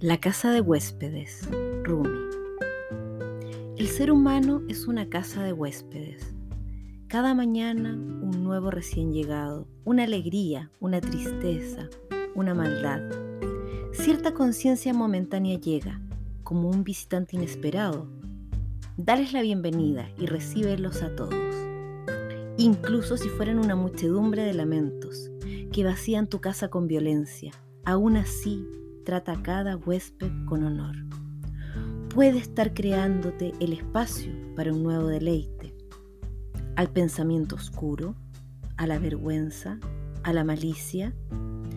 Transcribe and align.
La 0.00 0.20
casa 0.20 0.52
de 0.52 0.60
huéspedes, 0.60 1.48
Rumi. 1.82 2.20
El 3.76 3.88
ser 3.88 4.12
humano 4.12 4.62
es 4.68 4.86
una 4.86 5.08
casa 5.08 5.42
de 5.42 5.52
huéspedes. 5.52 6.36
Cada 7.08 7.34
mañana 7.34 7.94
un 7.94 8.44
nuevo 8.44 8.70
recién 8.70 9.12
llegado, 9.12 9.66
una 9.84 10.04
alegría, 10.04 10.70
una 10.78 11.00
tristeza, 11.00 11.88
una 12.36 12.54
maldad. 12.54 13.00
Cierta 13.90 14.34
conciencia 14.34 14.94
momentánea 14.94 15.58
llega, 15.58 16.00
como 16.44 16.70
un 16.70 16.84
visitante 16.84 17.34
inesperado. 17.34 18.06
Dales 18.96 19.32
la 19.32 19.42
bienvenida 19.42 20.08
y 20.16 20.26
recíbelos 20.26 21.02
a 21.02 21.16
todos, 21.16 21.34
incluso 22.56 23.16
si 23.16 23.28
fueran 23.30 23.58
una 23.58 23.74
muchedumbre 23.74 24.44
de 24.44 24.54
lamentos 24.54 25.32
que 25.72 25.82
vacían 25.82 26.28
tu 26.28 26.40
casa 26.40 26.68
con 26.68 26.86
violencia. 26.86 27.50
Aún 27.84 28.16
así, 28.16 28.64
trata 29.08 29.32
a 29.32 29.42
cada 29.42 29.74
huésped 29.74 30.30
con 30.44 30.64
honor. 30.64 30.94
Puede 32.14 32.36
estar 32.36 32.74
creándote 32.74 33.54
el 33.58 33.72
espacio 33.72 34.30
para 34.54 34.70
un 34.70 34.82
nuevo 34.82 35.06
deleite. 35.06 35.74
Al 36.76 36.90
pensamiento 36.90 37.54
oscuro, 37.54 38.16
a 38.76 38.86
la 38.86 38.98
vergüenza, 38.98 39.78
a 40.24 40.34
la 40.34 40.44
malicia, 40.44 41.14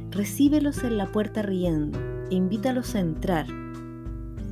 recíbelos 0.09 0.83
en 0.83 0.97
la 0.97 1.09
puerta 1.13 1.41
riendo 1.41 1.97
e 2.29 2.35
invítalos 2.35 2.95
a 2.95 2.99
entrar. 2.99 3.47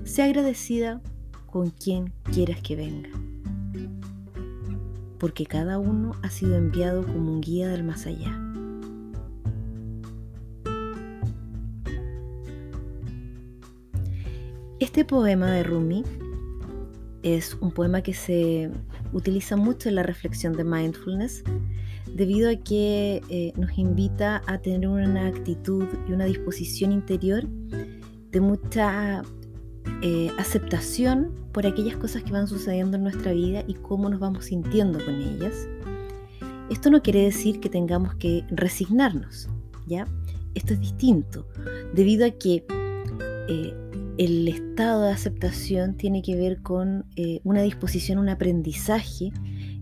Sea 0.05 0.23
agradecida 0.23 1.01
con 1.47 1.71
quien 1.71 2.13
quieras 2.31 2.61
que 2.61 2.77
venga. 2.77 3.09
Porque 5.17 5.45
cada 5.45 5.79
uno 5.79 6.13
ha 6.23 6.29
sido 6.29 6.55
enviado 6.55 7.05
como 7.05 7.33
un 7.33 7.41
guía 7.41 7.67
del 7.67 7.83
más 7.83 8.05
allá. 8.05 8.48
Este 14.79 15.03
poema 15.03 15.51
de 15.51 15.63
Rumi 15.63 16.05
es 17.21 17.57
un 17.59 17.71
poema 17.71 18.01
que 18.01 18.13
se 18.13 18.71
utiliza 19.11 19.57
mucho 19.57 19.89
en 19.89 19.95
la 19.95 20.03
reflexión 20.03 20.53
de 20.53 20.63
mindfulness 20.63 21.43
debido 22.15 22.49
a 22.49 22.55
que 22.55 23.21
eh, 23.27 23.51
nos 23.57 23.77
invita 23.77 24.41
a 24.47 24.57
tener 24.59 24.87
una 24.87 25.27
actitud 25.27 25.85
y 26.07 26.13
una 26.13 26.23
disposición 26.23 26.93
interior 26.93 27.45
de 28.31 28.39
mucha 28.39 29.21
eh, 30.01 30.31
aceptación 30.37 31.35
por 31.51 31.67
aquellas 31.67 31.97
cosas 31.97 32.23
que 32.23 32.31
van 32.31 32.47
sucediendo 32.47 32.95
en 32.95 33.03
nuestra 33.03 33.33
vida 33.33 33.65
y 33.67 33.73
cómo 33.73 34.09
nos 34.09 34.21
vamos 34.21 34.45
sintiendo 34.45 35.03
con 35.03 35.15
ellas. 35.15 35.67
Esto 36.69 36.89
no 36.89 37.01
quiere 37.01 37.23
decir 37.23 37.59
que 37.59 37.67
tengamos 37.67 38.15
que 38.15 38.45
resignarnos, 38.49 39.49
¿ya? 39.87 40.07
Esto 40.55 40.73
es 40.73 40.79
distinto, 40.79 41.49
debido 41.93 42.25
a 42.25 42.29
que 42.29 42.63
eh, 43.49 43.73
el 44.19 44.49
estado 44.49 45.03
de 45.03 45.13
aceptación 45.13 45.95
tiene 45.95 46.21
que 46.21 46.35
ver 46.35 46.61
con 46.61 47.05
eh, 47.15 47.39
una 47.45 47.61
disposición, 47.61 48.19
un 48.19 48.27
aprendizaje 48.27 49.31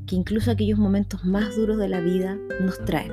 que 0.05 0.16
incluso 0.16 0.52
aquellos 0.52 0.77
momentos 0.77 1.25
más 1.25 1.55
duros 1.55 1.80
de 1.80 1.89
la 1.89 2.02
vida 2.02 2.38
nos 2.61 2.77
traen. 2.85 3.11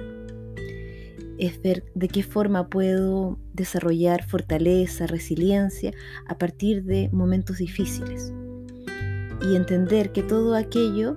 Es 1.39 1.61
ver 1.63 1.83
de 1.95 2.09
qué 2.09 2.23
forma 2.23 2.69
puedo 2.69 3.39
desarrollar 3.55 4.23
fortaleza, 4.23 5.07
resiliencia 5.07 5.93
a 6.29 6.37
partir 6.37 6.85
de 6.85 7.09
momentos 7.11 7.57
difíciles. 7.57 8.31
Y 9.51 9.57
entender 9.57 10.13
que 10.13 10.23
todo 10.23 10.55
aquello 10.55 11.17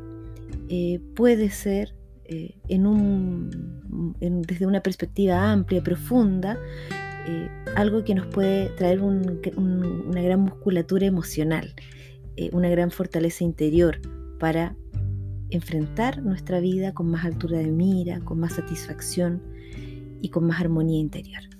eh, 0.69 1.01
puede 1.15 1.49
ser 1.49 1.95
eh, 2.23 2.55
en 2.69 2.87
un, 2.87 4.15
desde 4.19 4.65
una 4.65 4.79
perspectiva 4.79 5.51
amplia, 5.51 5.83
profunda, 5.83 6.57
eh, 7.27 7.49
algo 7.75 8.03
que 8.03 8.15
nos 8.15 8.25
puede 8.27 8.69
traer 8.69 9.01
una 9.01 10.21
gran 10.21 10.39
musculatura 10.41 11.05
emocional, 11.05 11.73
eh, 12.37 12.49
una 12.53 12.69
gran 12.69 12.89
fortaleza 12.89 13.43
interior 13.43 13.99
para 14.39 14.75
enfrentar 15.49 16.21
nuestra 16.23 16.59
vida 16.59 16.93
con 16.93 17.09
más 17.09 17.25
altura 17.25 17.59
de 17.59 17.71
mira, 17.71 18.19
con 18.21 18.39
más 18.39 18.53
satisfacción 18.53 19.41
y 20.21 20.29
con 20.29 20.45
más 20.45 20.61
armonía 20.61 20.99
interior. 20.99 21.56